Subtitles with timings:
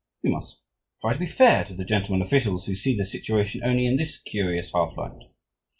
[0.23, 0.63] We must
[0.99, 4.17] try to be fair to the gentlemen officials who see the situation only in this
[4.17, 5.29] curious half light.